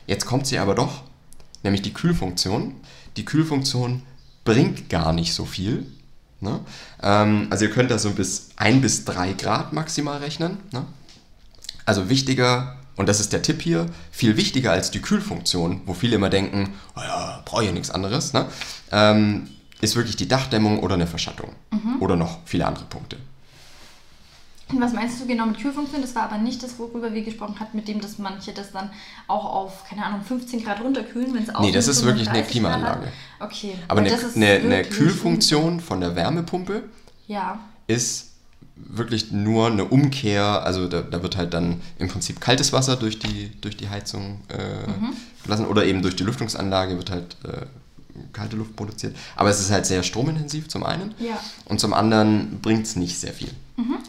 Jetzt 0.07 0.27
kommt 0.27 0.47
sie 0.47 0.59
aber 0.59 0.75
doch, 0.75 1.03
nämlich 1.63 1.83
die 1.83 1.95
Kühlfunktion. 1.95 2.75
Die 3.17 3.25
Kühlfunktion 3.25 4.03
bringt 4.45 4.89
gar 4.89 5.13
nicht 5.13 5.35
so 5.35 5.45
viel. 5.45 5.87
Ne? 6.41 6.61
Ähm, 7.03 7.47
also 7.51 7.65
ihr 7.65 7.71
könnt 7.71 7.91
da 7.91 7.99
so 7.99 8.11
bis 8.11 8.51
1 8.57 8.81
bis 8.83 9.05
3 9.05 9.35
Grad 9.35 9.73
maximal 9.73 10.19
rechnen. 10.19 10.59
Ne? 10.73 10.85
Also 11.85 12.09
wichtiger, 12.09 12.77
und 12.97 13.09
das 13.09 13.21
ist 13.21 13.33
der 13.33 13.43
Tipp 13.43 13.63
hier, 13.63 13.87
viel 14.11 14.37
wichtiger 14.37 14.73
als 14.73 14.91
die 14.91 15.01
Kühlfunktion, 15.01 15.83
wo 15.87 15.95
viele 15.95 16.17
immer 16.17 16.31
denken, 16.31 16.75
oh 16.97 17.01
ja, 17.01 17.43
brauche 17.45 17.65
ich 17.65 17.73
nichts 17.73 17.91
anderes, 17.91 18.33
ne? 18.33 18.47
ähm, 18.91 19.49
ist 19.81 19.97
wirklich 19.97 20.17
die 20.17 20.29
Dachdämmung 20.29 20.79
oder 20.81 20.95
eine 20.95 21.07
Verschattung. 21.09 21.51
Oder 22.01 22.17
noch 22.17 22.39
viele 22.45 22.67
andere 22.67 22.85
Punkte. 22.85 23.17
Was 24.81 24.93
meinst 24.93 25.21
du 25.21 25.27
genau 25.27 25.47
mit 25.47 25.59
Kühlfunktion? 25.59 26.01
Das 26.01 26.15
war 26.15 26.25
aber 26.25 26.39
nicht 26.39 26.63
das, 26.63 26.79
worüber 26.79 27.13
wir 27.13 27.23
gesprochen 27.23 27.59
hatten, 27.61 27.77
mit 27.77 27.89
dem, 27.89 28.01
dass 28.01 28.19
manche 28.19 28.53
das 28.53 28.73
dann 28.73 28.91
auch 29.29 29.45
auf, 29.45 29.85
keine 29.89 30.05
Ahnung, 30.05 30.23
15 30.23 30.65
Grad 30.65 30.81
runterkühlen, 30.81 31.35
wenn 31.35 31.43
es 31.43 31.51
Nee, 31.61 31.73
das 31.73 31.89
ist 31.89 32.03
wirklich 32.05 32.29
eine 32.29 32.45
35 32.45 32.63
Grad 32.63 32.73
hat. 32.73 32.81
Klimaanlage. 33.03 33.13
Okay. 33.41 33.75
Aber 33.89 34.01
eine, 34.01 34.13
eine, 34.35 34.47
eine 34.75 34.85
Kühlfunktion 34.85 35.81
von 35.81 36.01
der 36.01 36.17
Wärmepumpe 36.17 36.85
Ja. 37.27 37.59
ist 37.87 38.29
wirklich 38.77 39.31
nur 39.31 39.67
eine 39.69 39.85
Umkehr, 39.85 40.43
also 40.65 40.89
da, 40.89 41.03
da 41.03 41.23
wird 41.23 41.37
halt 41.37 41.55
dann 41.55 41.81
im 41.99 42.09
Prinzip 42.09 42.41
kaltes 42.41 42.73
Wasser 42.73 42.97
durch 42.97 43.19
die, 43.19 43.51
durch 43.61 43.77
die 43.77 43.89
Heizung 43.89 44.41
äh, 44.49 44.91
Mhm. 44.91 45.13
gelassen 45.45 45.67
oder 45.67 45.85
eben 45.85 46.03
durch 46.03 46.17
die 46.17 46.25
Lüftungsanlage 46.25 46.97
wird 46.97 47.11
halt 47.11 47.37
äh, 47.45 47.67
kalte 48.33 48.57
Luft 48.57 48.75
produziert. 48.77 49.17
Aber 49.37 49.51
es 49.51 49.61
ist 49.61 49.71
halt 49.71 49.87
sehr 49.87 50.03
stromintensiv 50.03 50.69
zum 50.69 50.85
einen 50.85 51.15
Ja. 51.19 51.39
und 51.67 51.81
zum 51.81 51.93
anderen 51.95 52.61
bringt 52.61 52.87
es 52.87 52.97
nicht 52.97 53.19
sehr 53.19 53.33
viel. 53.33 53.51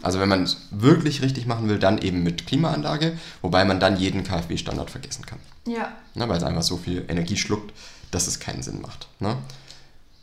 Also 0.04 0.20
wenn 0.20 0.28
man 0.28 0.42
es 0.42 0.58
wirklich 0.70 1.22
richtig 1.22 1.46
machen 1.46 1.68
will, 1.68 1.78
dann 1.78 1.98
eben 1.98 2.22
mit 2.22 2.46
Klimaanlage, 2.46 3.16
wobei 3.40 3.64
man 3.64 3.80
dann 3.80 3.96
jeden 3.96 4.22
KfW-Standard 4.22 4.90
vergessen 4.90 5.24
kann. 5.24 5.38
Ja. 5.66 5.92
Ne, 6.14 6.28
weil 6.28 6.36
es 6.36 6.42
einfach 6.42 6.62
so 6.62 6.76
viel 6.76 7.04
Energie 7.08 7.36
schluckt, 7.36 7.72
dass 8.10 8.26
es 8.26 8.38
keinen 8.38 8.62
Sinn 8.62 8.80
macht. 8.82 9.08
Ne? 9.18 9.36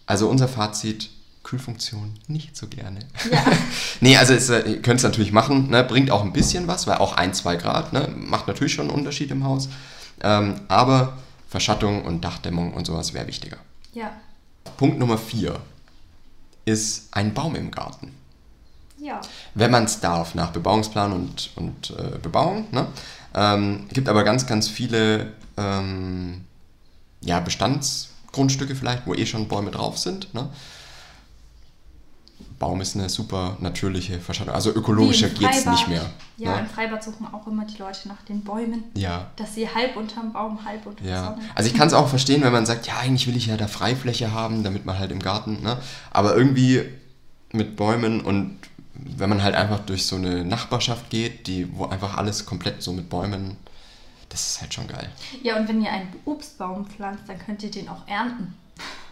Also 0.06 0.30
unser 0.30 0.48
Fazit, 0.48 1.10
Kühlfunktion 1.44 2.14
nicht 2.28 2.56
so 2.56 2.68
gerne. 2.68 3.00
Ja. 3.32 3.44
nee, 4.02 4.16
also 4.18 4.34
es, 4.34 4.50
äh, 4.50 4.62
ihr 4.70 4.82
könnt 4.84 5.00
es 5.00 5.04
natürlich 5.04 5.32
machen, 5.32 5.72
ne? 5.72 5.84
bringt 5.84 6.12
auch 6.12 6.24
ein 6.24 6.34
bisschen 6.34 6.68
was, 6.68 6.86
weil 6.86 6.98
auch 6.98 7.18
ein, 7.18 7.34
zwei 7.34 7.56
Grad 7.56 7.92
ne? 7.92 8.08
macht 8.16 8.48
natürlich 8.48 8.74
schon 8.74 8.90
einen 8.90 8.98
Unterschied 9.00 9.32
im 9.32 9.44
Haus. 9.44 9.68
Ähm, 10.22 10.62
aber 10.68 11.18
Verschattung 11.50 12.06
und 12.06 12.24
Dachdämmung 12.24 12.74
und 12.74 12.86
sowas 12.86 13.16
wäre 13.16 13.28
wichtiger. 13.28 13.58
Ja. 13.94 14.12
Punkt 14.78 15.00
Nummer 15.00 15.18
vier 15.18 15.60
ist 16.66 17.08
ein 17.12 17.34
Baum 17.34 17.56
im 17.56 17.72
Garten. 17.72 18.14
Ja. 19.02 19.20
Wenn 19.56 19.72
man 19.72 19.86
es 19.86 20.00
darf, 20.00 20.36
nach 20.36 20.52
Bebauungsplan 20.52 21.12
und, 21.12 21.50
und 21.56 21.90
äh, 21.98 22.20
Bebauung. 22.20 22.68
Ne? 22.72 22.86
Ähm, 23.34 23.88
gibt 23.92 24.08
aber 24.08 24.24
ganz, 24.24 24.46
ganz 24.46 24.70
viele 24.70 25.34
ähm, 25.58 26.46
ja, 27.22 27.40
Bestandsgrundstücke 27.40 28.76
vielleicht, 28.76 29.08
wo 29.08 29.16
eh 29.16 29.26
schon 29.26 29.48
Bäume 29.48 29.72
drauf 29.72 29.98
sind. 29.98 30.32
Ne? 30.34 30.50
Baum 32.60 32.80
ist 32.80 32.96
eine 32.96 33.10
super 33.10 33.58
natürliche 33.60 34.20
Verschattung. 34.20 34.54
Also 34.54 34.70
ökologischer 34.70 35.30
geht 35.30 35.50
es 35.50 35.66
nicht 35.66 35.88
mehr. 35.88 36.06
Ja, 36.38 36.54
ne? 36.56 36.60
im 36.60 36.68
Freibad 36.68 37.04
suchen 37.04 37.26
auch 37.34 37.48
immer 37.48 37.66
die 37.66 37.78
Leute 37.78 38.08
nach 38.08 38.22
den 38.30 38.44
Bäumen. 38.44 38.84
ja. 38.94 39.32
Dass 39.36 39.56
sie 39.56 39.68
halb 39.68 39.96
unterm 39.98 40.32
Baum, 40.32 40.64
halb 40.64 40.86
unter 40.86 41.04
Ja, 41.04 41.24
Sonne. 41.24 41.42
also 41.56 41.68
ich 41.72 41.76
kann 41.76 41.88
es 41.88 41.94
auch 41.96 42.08
verstehen, 42.08 42.44
wenn 42.44 42.52
man 42.54 42.68
sagt, 42.68 42.86
ja, 42.86 42.98
eigentlich 43.00 43.26
will 43.26 43.36
ich 43.36 43.48
ja 43.48 43.58
da 43.58 43.68
Freifläche 43.68 44.32
haben, 44.32 44.64
damit 44.64 44.86
man 44.86 45.00
halt 45.00 45.12
im 45.12 45.20
Garten, 45.20 45.64
ne? 45.64 45.78
Aber 46.12 46.36
irgendwie 46.36 46.84
mit 47.54 47.76
Bäumen 47.76 48.22
und 48.22 48.58
wenn 48.94 49.30
man 49.30 49.42
halt 49.44 49.56
einfach 49.56 49.80
durch 49.80 50.06
so 50.06 50.16
eine 50.16 50.44
Nachbarschaft 50.46 51.10
geht, 51.10 51.48
die, 51.48 51.68
wo 51.76 51.86
einfach 51.86 52.18
alles 52.18 52.46
komplett 52.46 52.82
so 52.84 52.92
mit 52.94 53.10
Bäumen, 53.10 53.58
das 54.30 54.52
ist 54.52 54.62
halt 54.62 54.74
schon 54.74 54.88
geil. 54.88 55.10
Ja, 55.44 55.58
und 55.58 55.68
wenn 55.68 55.82
ihr 55.82 55.92
einen 55.92 56.10
Obstbaum 56.26 56.86
pflanzt, 56.86 57.24
dann 57.28 57.40
könnt 57.40 57.64
ihr 57.64 57.72
den 57.72 57.90
auch 57.90 58.08
ernten. 58.08 58.54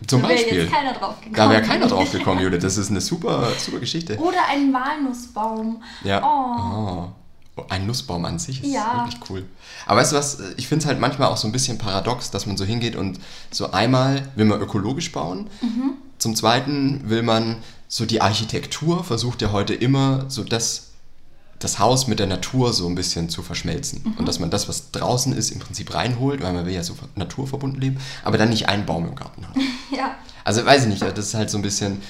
Zum 0.08 0.22
da 0.22 0.30
wäre 0.30 0.38
Beispiel. 0.40 0.60
jetzt 0.64 0.72
keiner 0.74 0.94
drauf 0.94 1.16
gekommen. 1.20 1.36
Da 1.36 1.50
wäre 1.50 1.62
keiner 1.62 1.88
drauf 1.88 2.12
gekommen, 2.12 2.42
Judith. 2.42 2.62
Das 2.64 2.78
ist 2.78 2.90
eine 2.90 3.02
super, 3.02 3.50
super 3.58 3.80
Geschichte. 3.80 4.18
Oder 4.18 4.48
einen 4.50 4.74
Walnussbaum. 4.74 5.84
Ja. 6.04 6.24
Oh. 6.24 7.10
Oh. 7.58 7.64
Ein 7.70 7.86
Nussbaum 7.86 8.24
an 8.26 8.40
sich 8.40 8.64
ist 8.64 8.72
Ja. 8.74 9.04
wirklich 9.06 9.30
cool. 9.30 9.46
Aber 9.86 10.00
weißt 10.00 10.14
du 10.14 10.16
was, 10.16 10.40
ich 10.56 10.68
finde 10.68 10.84
es 10.84 10.88
halt 10.88 11.00
manchmal 11.02 11.28
auch 11.28 11.36
so 11.38 11.48
ein 11.48 11.52
bisschen 11.52 11.78
paradox, 11.78 12.32
dass 12.32 12.46
man 12.46 12.56
so 12.56 12.64
hingeht 12.64 12.96
und 12.96 13.20
so 13.52 13.72
einmal 13.72 14.30
will 14.36 14.46
man 14.46 14.62
ökologisch 14.62 15.12
bauen, 15.12 15.48
Mhm. 15.62 15.94
zum 16.20 16.36
zweiten 16.38 17.10
will 17.10 17.22
man 17.22 17.58
so 17.92 18.06
die 18.06 18.22
Architektur, 18.22 19.04
versucht 19.04 19.42
ja 19.42 19.52
heute 19.52 19.74
immer 19.74 20.26
so 20.30 20.44
das, 20.44 20.92
das 21.58 21.80
Haus 21.80 22.08
mit 22.08 22.20
der 22.20 22.28
Natur 22.28 22.72
so 22.72 22.88
ein 22.88 22.94
bisschen 22.96 23.30
zu 23.30 23.42
verschmelzen. 23.42 24.04
Mhm. 24.06 24.14
Und 24.14 24.28
dass 24.28 24.40
man 24.40 24.52
das, 24.52 24.70
was 24.70 24.92
draußen 24.92 25.34
ist, 25.34 25.50
im 25.50 25.60
Prinzip 25.60 25.94
reinholt, 25.94 26.42
weil 26.44 26.54
man 26.54 26.66
will 26.68 26.74
ja 26.74 26.84
so 26.84 26.94
naturverbunden 27.16 27.82
leben, 27.82 27.98
aber 28.24 28.38
dann 28.38 28.50
nicht 28.50 28.70
einen 28.70 28.86
Baum 28.86 29.06
im 29.08 29.16
Garten 29.16 29.46
hat. 29.46 29.56
Ja. 29.92 30.16
Also 30.46 30.64
weiß 30.66 30.84
ich 30.84 30.88
nicht, 30.88 31.02
das 31.02 31.18
ist 31.18 31.34
halt 31.34 31.50
so 31.50 31.58
ein 31.58 31.62
bisschen, 31.64 32.02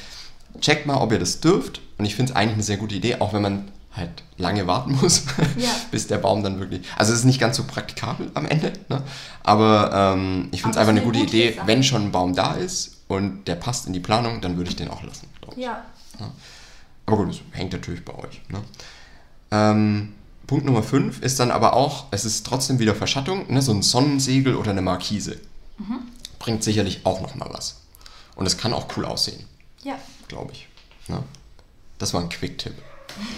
checkt 0.61 0.85
mal, 0.85 0.97
ob 0.97 1.11
ihr 1.13 1.17
das 1.19 1.39
dürft. 1.39 1.81
Und 1.97 2.05
ich 2.05 2.15
finde 2.15 2.31
es 2.31 2.35
eigentlich 2.35 2.53
eine 2.55 2.63
sehr 2.63 2.77
gute 2.77 2.93
Idee, 2.95 3.15
auch 3.19 3.33
wenn 3.33 3.41
man 3.41 3.71
halt 3.93 4.23
lange 4.37 4.67
warten 4.67 4.97
muss, 5.01 5.23
Ja. 5.57 5.69
bis 5.91 6.07
der 6.07 6.17
Baum 6.17 6.43
dann 6.43 6.59
wirklich. 6.59 6.81
Also 6.97 7.13
es 7.13 7.19
ist 7.19 7.25
nicht 7.25 7.39
ganz 7.39 7.55
so 7.57 7.63
praktikabel 7.63 8.29
am 8.33 8.45
Ende, 8.45 8.73
ne? 8.89 9.01
aber 9.43 9.91
ähm, 9.93 10.49
ich 10.51 10.61
finde 10.61 10.75
es 10.75 10.77
einfach 10.77 10.91
eine 10.91 11.01
gute 11.01 11.19
Idee, 11.19 11.53
Sache. 11.55 11.67
wenn 11.67 11.83
schon 11.83 12.03
ein 12.03 12.11
Baum 12.11 12.35
da 12.35 12.53
ist 12.53 12.97
und 13.09 13.43
der 13.49 13.55
passt 13.55 13.85
in 13.87 13.91
die 13.93 13.99
Planung, 13.99 14.39
dann 14.39 14.55
würde 14.55 14.69
ich 14.69 14.77
den 14.77 14.89
auch 14.89 15.03
lassen. 15.03 15.27
ich. 15.51 15.57
Ja. 15.57 15.83
Aber 17.05 17.17
gut, 17.17 17.29
das 17.29 17.39
hängt 17.51 17.73
natürlich 17.73 18.05
bei 18.05 18.13
euch. 18.13 18.41
Ne? 18.49 18.61
Ähm, 19.51 20.13
Punkt 20.47 20.65
Nummer 20.65 20.83
5 20.83 21.21
ist 21.21 21.39
dann 21.39 21.51
aber 21.51 21.73
auch, 21.73 22.05
es 22.11 22.23
ist 22.23 22.45
trotzdem 22.45 22.79
wieder 22.79 22.95
Verschattung, 22.95 23.51
ne? 23.51 23.61
so 23.61 23.71
ein 23.73 23.81
Sonnensegel 23.81 24.55
oder 24.55 24.71
eine 24.71 24.81
Markise. 24.81 25.37
Bringt 26.39 26.63
sicherlich 26.63 27.05
auch 27.05 27.19
nochmal 27.21 27.49
was. 27.51 27.81
Und 28.35 28.45
es 28.45 28.57
kann 28.57 28.73
auch 28.73 28.87
cool 28.95 29.05
aussehen, 29.05 29.43
Ja. 29.83 29.95
glaube 30.27 30.51
ich. 30.53 30.67
Ne? 31.07 31.23
Das 31.97 32.13
war 32.13 32.21
ein 32.21 32.29
Quick-Tipp. 32.29 32.73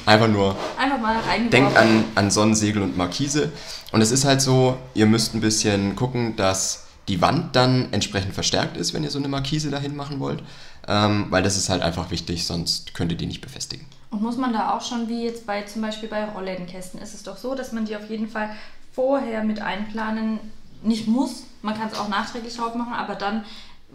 Einfach 0.06 0.28
nur 0.28 0.56
Einfach 0.78 1.00
mal 1.00 1.20
denkt 1.50 1.76
an, 1.78 2.04
an 2.16 2.30
Sonnensegel 2.30 2.82
und 2.84 2.98
Markise. 2.98 3.52
Und 3.94 4.02
es 4.02 4.12
ist 4.12 4.26
halt 4.26 4.42
so, 4.42 4.78
ihr 4.94 5.06
müsst 5.06 5.34
ein 5.34 5.42
bisschen 5.42 5.96
gucken, 5.96 6.36
dass 6.36 6.88
die 7.08 7.22
Wand 7.22 7.56
dann 7.56 7.92
entsprechend 7.92 8.34
verstärkt 8.34 8.78
ist, 8.78 8.94
wenn 8.94 9.04
ihr 9.04 9.12
so 9.12 9.20
eine 9.20 9.28
Markise 9.28 9.70
dahin 9.70 9.96
machen 9.96 10.20
wollt. 10.20 10.44
Ähm, 10.88 11.28
weil 11.30 11.44
das 11.44 11.58
ist 11.58 11.70
halt 11.70 11.82
einfach 11.82 12.10
wichtig, 12.10 12.46
sonst 12.46 12.94
könnt 12.94 13.12
ihr 13.12 13.18
die 13.18 13.28
nicht 13.28 13.42
befestigen. 13.42 13.86
Und 14.10 14.22
muss 14.22 14.38
man 14.38 14.52
da 14.52 14.76
auch 14.76 14.82
schon, 14.82 15.08
wie 15.10 15.24
jetzt 15.24 15.46
bei 15.46 15.62
zum 15.64 15.82
Beispiel 15.82 16.10
bei 16.10 16.26
Rolllädenkästen, 16.26 17.00
ist 17.02 17.14
es 17.14 17.24
doch 17.24 17.38
so, 17.38 17.56
dass 17.56 17.72
man 17.72 17.86
die 17.86 17.96
auf 17.96 18.10
jeden 18.10 18.28
Fall 18.28 18.50
vorher 18.92 19.44
mit 19.44 19.62
einplanen 19.62 20.40
nicht 20.84 21.08
muss. 21.08 21.44
Man 21.62 21.78
kann 21.78 21.90
es 21.92 21.98
auch 21.98 22.10
nachträglich 22.10 22.56
drauf 22.56 22.76
machen, 22.76 22.94
aber 22.94 23.16
dann 23.16 23.46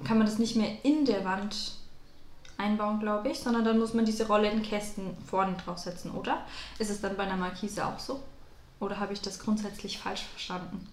kann 0.05 0.19
man 0.19 0.27
das 0.27 0.39
nicht 0.39 0.57
mehr 0.57 0.71
in 0.85 1.05
der 1.05 1.25
Wand 1.25 1.73
einbauen, 2.59 3.01
glaube 3.01 3.29
ich, 3.29 3.41
sondern 3.41 3.65
dann 3.65 3.79
muss 3.79 3.95
man 3.95 4.05
diese 4.05 4.27
Rolllädenkästen 4.27 5.17
vorne 5.27 5.57
draufsetzen, 5.63 6.13
oder? 6.13 6.39
Ist 6.79 6.91
es 6.91 7.01
dann 7.01 7.17
bei 7.17 7.25
einer 7.25 7.37
Markise 7.37 7.85
auch 7.85 7.99
so? 7.99 8.21
Oder 8.81 9.01
habe 9.01 9.13
ich 9.13 9.21
das 9.21 9.39
grundsätzlich 9.39 9.99
falsch 9.99 10.23
verstanden? 10.23 10.87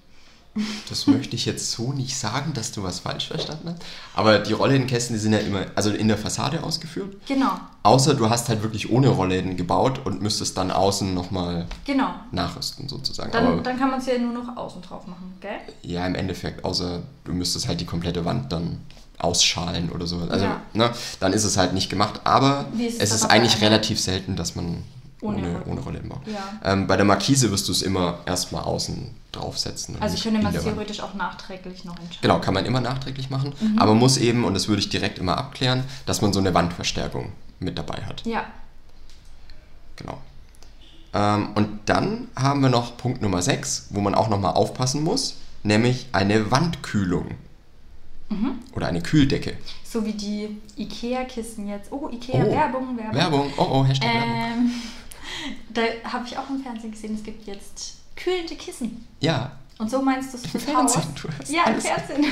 Das 0.88 1.08
möchte 1.08 1.36
ich 1.36 1.46
jetzt 1.46 1.72
so 1.72 1.94
nicht 1.94 2.16
sagen, 2.18 2.54
dass 2.54 2.72
du 2.72 2.84
was 2.84 3.00
falsch 3.00 3.28
verstanden 3.28 3.70
hast. 3.70 3.82
Aber 4.14 4.40
die 4.40 4.54
Rolllädenkästen, 4.54 5.16
die 5.16 5.20
sind 5.20 5.34
ja 5.34 5.40
immer, 5.40 5.66
also 5.76 5.90
in 5.90 6.08
der 6.08 6.18
Fassade 6.18 6.64
ausgeführt. 6.64 7.16
Genau, 7.28 7.52
Außer 7.82 8.14
du 8.14 8.30
hast 8.30 8.48
halt 8.50 8.64
wirklich 8.64 8.90
ohne 8.92 9.10
Rollläden 9.10 9.58
gebaut 9.58 10.00
und 10.06 10.22
müsstest 10.22 10.56
dann 10.58 10.72
außen 10.72 11.14
nochmal 11.14 11.66
genau. 11.84 12.14
nachrüsten 12.32 12.88
sozusagen. 12.88 13.32
Dann, 13.32 13.46
Aber 13.48 13.62
dann 13.62 13.78
kann 13.78 13.90
man 13.92 14.00
es 14.00 14.06
ja 14.06 14.18
nur 14.18 14.32
noch 14.32 14.56
außen 14.56 14.82
drauf 14.82 15.06
machen, 15.08 15.34
gell? 15.42 15.58
ja, 15.82 16.06
im 16.08 16.16
Endeffekt, 16.16 16.64
außer 16.64 17.02
du 17.26 17.34
müsstest 17.34 17.68
halt 17.68 17.82
die 17.82 17.86
komplette 17.86 18.24
Wand 18.24 18.52
dann 18.52 18.80
ausschalen 19.20 19.90
oder 19.92 20.08
so. 20.08 20.20
Also, 20.30 20.46
Ja. 20.46 20.62
ne, 20.74 20.92
dann 21.20 21.34
ist 21.34 21.44
es 21.44 21.58
halt 21.58 21.74
nicht 21.74 21.90
gemacht. 21.90 22.22
Aber 22.24 22.66
Wie 22.74 22.86
ist 22.86 23.02
es 23.02 23.12
ist 23.12 23.26
eigentlich 23.26 23.62
relativ 23.62 24.00
selten, 24.00 24.36
dass 24.36 24.56
man 24.56 24.84
Ohne 25.24 25.38
ohne, 25.38 25.52
Roll- 25.54 25.64
ohne 25.72 25.82
Rollläden 25.82 26.10
baut. 26.10 26.22
Ja. 26.28 26.72
Ähm, 26.74 26.86
bei 26.88 26.96
der 26.98 27.06
Markise 27.06 27.50
wirst 27.52 27.68
du 27.68 27.72
es 27.72 27.82
immer 27.82 28.20
erstmal 28.26 28.64
außen 28.64 29.10
draufsetzen. 29.32 29.96
Also 30.00 30.14
nicht 30.14 30.24
könnte 30.24 30.42
man 30.44 30.54
es 30.56 30.64
theoretisch 30.64 31.00
auch 31.00 31.14
nachträglich 31.16 31.86
noch 31.86 31.94
entscheiden. 31.98 32.20
Genau, 32.22 32.40
kann 32.40 32.54
man 32.54 32.66
immer 32.66 32.82
nachträglich 32.82 33.30
machen, 33.30 33.54
Mhm. 33.60 33.80
aber 33.80 33.94
muss 33.96 34.18
eben, 34.18 34.44
und 34.44 34.54
das 34.54 34.68
würde 34.68 34.80
ich 34.82 34.90
direkt 34.90 35.18
immer 35.20 35.38
abklären, 35.38 35.84
dass 36.06 36.22
man 36.22 36.34
so 36.34 36.40
eine 36.40 36.54
Wandverstärkung 36.54 37.32
mit 37.60 37.78
dabei 37.78 38.04
hat. 38.06 38.24
Ja, 38.26 38.46
Genau. 39.96 40.18
Ähm, 41.14 41.50
und 41.56 41.82
dann 41.86 42.28
haben 42.36 42.62
wir 42.62 42.70
noch 42.70 42.98
Punkt 42.98 43.22
Nummer 43.22 43.42
6, 43.44 43.88
wo 43.92 44.02
man 44.02 44.16
auch 44.16 44.30
nochmal 44.30 44.54
aufpassen 44.54 45.04
muss, 45.04 45.36
nämlich 45.62 46.08
eine 46.12 46.50
Wandkühlung. 46.52 47.28
Mhm. 48.30 48.54
Oder 48.76 48.88
eine 48.88 49.02
Kühldecke. 49.02 49.58
so 49.86 50.04
wie 50.08 50.14
die 50.14 50.58
Ikea-Kissen 50.76 51.68
jetzt. 51.68 51.92
Oh, 51.92 52.10
Ikea, 52.12 52.44
Oh, 52.44 52.52
Werbung, 52.52 52.98
Werbung. 52.98 53.14
Werbung, 53.16 53.54
oh 53.58 53.68
oh, 53.70 53.86
Hashtag 53.86 54.12
Werbung. 54.12 54.72
Da 55.70 55.82
habe 56.12 56.26
ich 56.28 56.38
auch 56.38 56.50
im 56.50 56.62
Fernsehen 56.62 56.92
gesehen, 56.92 57.16
es 57.16 57.24
gibt 57.24 57.46
jetzt 57.48 57.96
kühlende 58.16 58.56
Kissen. 58.56 59.08
Ja, 59.20 59.52
Und 59.80 59.90
so 59.90 60.02
meinst 60.02 60.34
du 60.34 60.38
es 60.38 60.44
Im 60.68 60.76
Haus? 60.76 60.94
Fernsehen, 60.94 61.16
du 61.22 61.30
hast 61.40 61.50
Ja, 61.52 61.64
im 61.66 61.82
Fernsehen. 61.82 62.26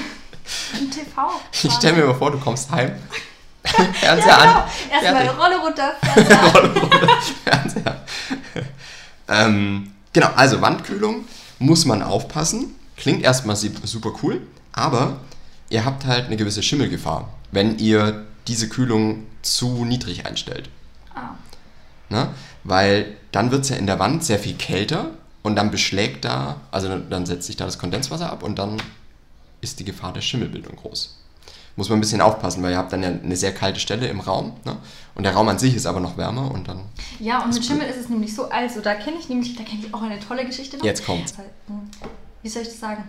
Im 0.79 0.91
TV. 0.91 1.31
ich 1.63 1.71
stelle 1.73 1.97
mir 1.97 2.05
mal 2.07 2.15
vor, 2.15 2.31
du 2.31 2.39
kommst 2.39 2.69
heim, 2.71 2.93
Fernseher 3.63 4.27
ja, 4.27 4.37
genau. 4.43 4.59
an, 4.59 4.63
Erstmal. 4.91 5.27
Rolle 5.29 5.57
runter, 5.59 5.91
Fernseher. 6.01 7.21
Fernseher. 7.43 8.05
ähm, 9.27 9.91
genau, 10.13 10.29
also 10.35 10.61
Wandkühlung 10.61 11.25
muss 11.59 11.85
man 11.85 12.01
aufpassen. 12.01 12.75
Klingt 12.97 13.23
erstmal 13.23 13.55
super 13.55 14.11
cool, 14.23 14.41
aber 14.73 15.19
ihr 15.69 15.85
habt 15.85 16.05
halt 16.05 16.25
eine 16.25 16.37
gewisse 16.37 16.61
Schimmelgefahr, 16.63 17.29
wenn 17.51 17.77
ihr 17.79 18.25
diese 18.47 18.67
Kühlung 18.69 19.25
zu 19.41 19.85
niedrig 19.85 20.25
einstellt. 20.25 20.69
ah, 21.15 21.29
Ne? 22.11 22.29
Weil 22.63 23.17
dann 23.31 23.51
wird 23.51 23.63
es 23.63 23.69
ja 23.69 23.77
in 23.77 23.87
der 23.87 23.99
Wand 23.99 24.23
sehr 24.23 24.37
viel 24.37 24.55
kälter 24.55 25.11
und 25.41 25.55
dann 25.55 25.71
beschlägt 25.71 26.25
da, 26.25 26.57
also 26.71 26.87
dann, 26.97 27.25
setzt 27.25 27.47
sich 27.47 27.57
da 27.57 27.65
das 27.65 27.79
Kondenswasser 27.79 28.31
ab 28.31 28.43
und 28.43 28.59
dann 28.59 28.77
ist 29.61 29.79
die 29.79 29.85
Gefahr 29.85 30.13
der 30.13 30.21
Schimmelbildung 30.21 30.75
groß. 30.75 31.17
Muss 31.77 31.89
man 31.89 31.97
ein 31.97 32.01
bisschen 32.01 32.21
aufpassen, 32.21 32.61
weil 32.61 32.71
ihr 32.71 32.77
habt 32.77 32.91
dann 32.91 33.01
ja 33.01 33.09
eine 33.09 33.35
sehr 33.35 33.53
kalte 33.53 33.79
Stelle 33.79 34.07
im 34.07 34.19
Raum 34.19 34.53
ne? 34.65 34.75
und 35.15 35.23
der 35.23 35.33
Raum 35.33 35.47
an 35.47 35.57
sich 35.57 35.73
ist 35.73 35.85
aber 35.85 36.01
noch 36.01 36.17
wärmer 36.17 36.51
und 36.51 36.67
dann 36.67 36.81
ja, 37.19 37.43
und 37.43 37.53
mit 37.53 37.65
Schimmel 37.65 37.87
ist 37.87 37.97
es 37.97 38.09
nämlich 38.09 38.35
so, 38.35 38.49
also 38.49 38.81
da 38.81 38.93
kenne 38.93 39.17
ich 39.19 39.29
nämlich, 39.29 39.55
da 39.55 39.63
kenne 39.63 39.85
ich 39.85 39.93
auch 39.93 40.01
eine 40.01 40.19
tolle 40.19 40.45
Geschichte 40.45 40.77
noch. 40.77 40.83
Jetzt 40.83 41.05
kommt's. 41.05 41.33
Wie 42.43 42.49
soll 42.49 42.63
ich 42.63 42.67
das 42.67 42.79
sagen? 42.79 43.03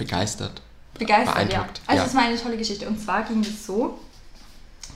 begeistert. 0.00 0.62
begeistert, 0.98 1.52
ja. 1.52 1.66
Also 1.86 1.98
ja. 1.98 2.04
das 2.04 2.14
war 2.14 2.22
eine 2.22 2.36
tolle 2.36 2.56
Geschichte. 2.56 2.88
Und 2.88 3.00
zwar 3.00 3.22
ging 3.22 3.40
es 3.40 3.66
so, 3.66 3.98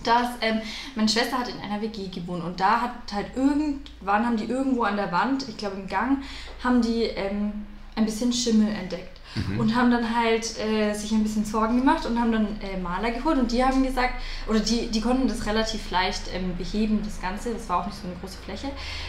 dass 0.06 0.28
ähm, 0.40 0.61
meine 0.94 1.08
Schwester 1.08 1.38
hat 1.38 1.49
in 1.49 1.61
einer 1.61 1.80
WG 1.80 2.08
gewohnt 2.08 2.44
und 2.44 2.61
da 2.61 2.80
hat 2.80 2.92
halt 3.12 3.28
irgendwann 3.37 4.26
haben 4.26 4.37
die 4.37 4.44
irgendwo 4.44 4.82
an 4.82 4.96
der 4.96 5.12
Wand, 5.12 5.49
ich 5.49 5.56
glaube 5.56 5.76
im 5.76 5.88
Gang, 5.88 6.23
haben 6.62 6.82
die 6.82 7.02
ähm, 7.02 7.66
ein 7.96 8.04
bisschen 8.04 8.32
Schimmel 8.32 8.68
entdeckt. 8.68 9.20
Mhm. 9.34 9.58
Und 9.58 9.75
haben 9.75 9.90
dann 9.90 10.14
halt 10.14 10.58
äh, 10.61 10.94
sich 10.94 11.11
ein 11.11 11.25
bisschen 11.25 11.44
Sorgen 11.44 11.78
gemacht 11.78 12.06
und 12.06 12.20
haben 12.20 12.30
dann 12.30 12.46
äh, 12.61 12.78
Maler 12.78 13.11
geholt 13.11 13.37
und 13.37 13.50
die 13.50 13.64
haben 13.64 13.82
gesagt, 13.82 14.14
oder 14.46 14.61
die, 14.61 14.87
die 14.88 15.00
konnten 15.00 15.26
das 15.26 15.46
relativ 15.46 15.90
leicht 15.90 16.23
ähm, 16.32 16.56
beheben, 16.56 17.00
das 17.04 17.20
Ganze, 17.20 17.52
das 17.52 17.68
war 17.68 17.80
auch 17.80 17.87
nicht 17.87 17.99
so 17.99 18.06
eine 18.06 18.16
große 18.20 18.38
Fläche, 18.44 18.68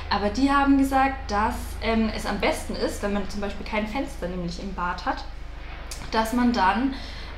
aber 0.10 0.30
die 0.30 0.52
haben 0.52 0.80
gesagt, 0.80 1.30
dass 1.30 1.56
ähm, 1.84 2.10
es 2.16 2.26
am 2.26 2.40
besten 2.40 2.76
ist, 2.76 3.04
wenn 3.04 3.14
man 3.14 3.30
zum 3.30 3.42
Beispiel 3.42 3.68
kein 3.68 3.88
Fenster 3.88 4.28
nämlich 4.28 4.62
im 4.64 4.74
Bad 4.74 5.06
hat, 5.06 5.24
dass 6.12 6.34
man 6.34 6.54
dann 6.54 6.96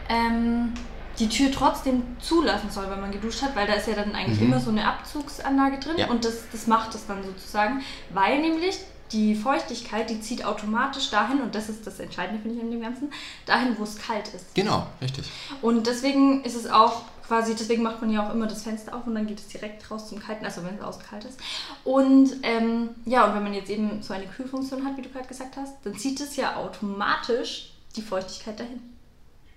ähm, 0.07 0.73
die 1.19 1.29
Tür 1.29 1.51
trotzdem 1.51 2.03
zulassen 2.19 2.69
soll, 2.69 2.89
wenn 2.89 3.01
man 3.01 3.11
geduscht 3.11 3.41
hat, 3.41 3.55
weil 3.55 3.65
da 3.67 3.73
ist 3.73 3.87
ja 3.87 3.95
dann 3.95 4.13
eigentlich 4.13 4.39
Mhm. 4.39 4.47
immer 4.47 4.59
so 4.59 4.69
eine 4.69 4.87
Abzugsanlage 4.87 5.79
drin 5.79 5.97
Ja. 5.97 6.07
und 6.09 6.23
das, 6.25 6.43
das 6.51 6.67
macht 6.67 6.93
es 6.95 7.07
dann 7.07 7.23
sozusagen, 7.23 7.81
weil 8.11 8.39
nämlich 8.41 8.77
die 9.11 9.35
Feuchtigkeit, 9.35 10.09
die 10.09 10.19
zieht 10.19 10.43
automatisch 10.45 11.09
dahin 11.09 11.39
und 11.41 11.55
das 11.55 11.69
ist 11.69 11.87
das 11.87 11.99
Entscheidende, 11.99 12.41
finde 12.41 12.57
ich, 12.57 12.63
an 12.63 12.71
dem 12.71 12.81
Ganzen, 12.81 13.11
dahin, 13.45 13.75
wo 13.79 13.83
es 13.83 13.97
kalt 13.97 14.27
ist. 14.33 14.53
Genau, 14.53 14.85
richtig. 15.01 15.31
Und 15.61 15.87
deswegen 15.87 16.43
ist 16.43 16.55
es 16.55 16.67
auch 16.69 17.03
quasi, 17.25 17.55
deswegen 17.55 17.83
macht 17.83 18.01
man 18.01 18.09
ja 18.11 18.27
auch 18.27 18.33
immer 18.33 18.47
das 18.47 18.63
Fenster 18.63 18.93
auf 18.95 19.07
und 19.07 19.15
dann 19.15 19.25
geht 19.25 19.39
es 19.39 19.47
direkt 19.47 19.89
raus 19.89 20.09
zum 20.09 20.19
Kalten, 20.19 20.43
also 20.45 20.63
wenn 20.65 20.75
es 20.75 20.81
außen 20.81 21.03
kalt 21.09 21.23
ist. 21.25 21.39
Und 21.85 22.35
ähm, 22.43 22.89
ja, 23.05 23.25
und 23.25 23.35
wenn 23.35 23.43
man 23.43 23.53
jetzt 23.53 23.69
eben 23.69 24.01
so 24.03 24.13
eine 24.13 24.25
Kühlfunktion 24.27 24.85
hat, 24.85 24.97
wie 24.97 25.01
du 25.01 25.09
gerade 25.09 25.27
gesagt 25.27 25.55
hast, 25.57 25.73
dann 25.85 25.97
zieht 25.97 26.19
es 26.19 26.35
ja 26.35 26.55
automatisch 26.57 27.71
die 27.95 28.01
Feuchtigkeit 28.01 28.59
dahin. 28.59 28.81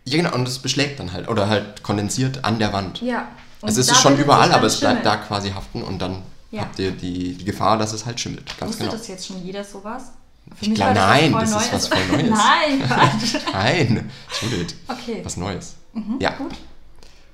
Ja, 0.04 0.16
genau, 0.16 0.34
und 0.34 0.46
das 0.46 0.58
beschlägt 0.58 0.98
dann 1.00 1.12
halt 1.12 1.28
oder 1.28 1.48
halt 1.48 1.82
kondensiert 1.82 2.44
an 2.44 2.58
der 2.58 2.72
Wand. 2.72 3.00
Ja. 3.02 3.28
Also 3.62 3.80
es 3.80 3.88
ist 3.90 4.00
schon 4.00 4.16
überall, 4.18 4.50
aber 4.52 4.66
es 4.66 4.80
bleibt 4.80 5.04
da 5.04 5.16
quasi 5.16 5.50
haften 5.50 5.82
und 5.82 5.98
dann 6.00 6.22
Ja. 6.50 6.62
habt 6.62 6.78
ihr 6.78 6.90
die, 6.92 7.34
die 7.34 7.44
Gefahr, 7.44 7.76
dass 7.78 7.92
es 7.92 8.06
halt 8.06 8.18
schimmelt. 8.18 8.46
Ganz 8.58 8.70
Wusste 8.72 8.84
genau. 8.84 8.96
das 8.96 9.06
jetzt 9.08 9.26
schon 9.26 9.44
jeder 9.44 9.62
sowas? 9.62 10.12
Für 10.56 10.62
Ich 10.62 10.68
mich 10.70 10.76
glaub, 10.76 10.88
war 10.88 10.94
nein, 10.94 11.30
voll 11.32 11.40
das 11.42 11.50
ist 11.62 11.72
was 11.72 11.86
voll 11.88 11.98
Neues. 12.12 12.30
nein. 12.30 12.82
Nein, 13.52 14.10
Judith, 14.40 14.74
Okay. 14.88 15.20
was 15.22 15.36
Neues. 15.36 15.74
Mhm, 15.92 16.16
ja, 16.20 16.30
Gut. 16.30 16.52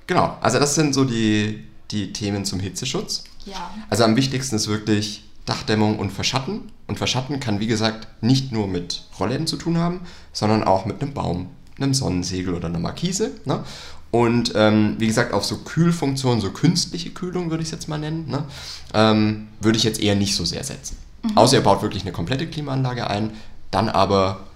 genau. 0.05 0.37
Also 0.41 0.59
das 0.59 0.75
sind 0.75 0.93
so 0.93 1.05
die, 1.05 1.63
die 1.91 2.11
Themen 2.13 2.43
zum 2.45 2.59
Hitzeschutz. 2.59 3.23
Ja. 3.45 3.71
Also 3.89 4.03
am 4.03 4.15
wichtigsten 4.17 4.55
ist 4.57 4.67
wirklich 4.67 5.23
Dachdämmung 5.45 5.97
und 5.99 6.11
Verschatten. 6.11 6.71
Und 6.87 6.97
Verschatten 6.97 7.39
kann, 7.39 7.59
wie 7.59 7.67
gesagt, 7.67 8.07
nicht 8.21 8.51
nur 8.51 8.67
mit 8.67 9.03
Rollläden 9.19 9.47
zu 9.47 9.55
tun 9.57 9.77
haben, 9.77 10.01
sondern 10.33 10.63
auch 10.65 10.85
mit 10.85 11.01
einem 11.01 11.13
Baum, 11.13 11.49
einem 11.77 11.93
Sonnensegel 11.93 12.53
oder 12.53 12.67
einer 12.67 12.79
Markise. 12.79 13.31
Ne? 13.45 13.63
Und 14.11 14.53
ähm, 14.55 14.95
wie 14.99 15.07
gesagt, 15.07 15.33
auf 15.33 15.45
so 15.45 15.57
Kühlfunktionen, 15.57 16.41
so 16.41 16.51
künstliche 16.51 17.11
Kühlung 17.11 17.49
würde 17.49 17.61
ich 17.61 17.67
es 17.67 17.71
jetzt 17.71 17.87
mal 17.87 17.97
nennen, 17.97 18.27
ne? 18.29 18.45
ähm, 18.93 19.49
würde 19.59 19.77
ich 19.77 19.83
jetzt 19.83 19.99
eher 19.99 20.15
nicht 20.15 20.35
so 20.35 20.45
sehr 20.45 20.63
setzen. 20.63 20.97
Außer 21.35 21.57
ihr 21.57 21.63
baut 21.63 21.81
wirklich 21.81 22.03
eine 22.03 22.11
komplette 22.11 22.47
Klimaanlage 22.47 23.07
ein, 23.09 23.35
dann 23.71 23.89
aber 23.89 24.47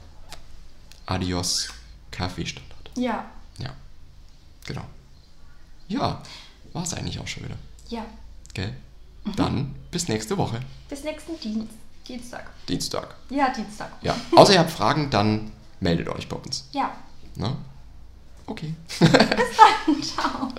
Adios 1.06 1.70
Kaffeestandard. 2.12 2.92
Ja. 2.96 3.26
Ja, 3.58 3.72
genau. 4.66 4.84
Ja, 5.88 6.22
war 6.72 6.84
es 6.84 6.94
eigentlich 6.94 7.20
auch 7.20 7.28
schon 7.28 7.44
wieder. 7.44 7.58
Ja. 7.90 8.06
Gell? 8.54 8.74
Dann 9.36 9.76
bis 9.92 10.08
nächste 10.08 10.38
Woche. 10.38 10.62
Bis 10.90 11.04
nächsten 11.04 11.40
Dienst. 11.40 11.74
Dienstag. 12.08 12.50
Dienstag. 12.68 13.16
Ja, 13.30 13.50
Dienstag. 13.54 13.92
Ja. 14.02 14.16
Außer 14.36 14.54
ihr 14.54 14.60
habt 14.60 14.72
Fragen, 14.72 15.10
dann 15.10 15.52
meldet 15.80 16.10
euch 16.10 16.28
bei 16.28 16.38
uns. 16.38 16.68
Ja. 16.72 16.92
Ne? 17.36 17.56
Okay. 18.48 18.74
Ciao. 20.02 20.50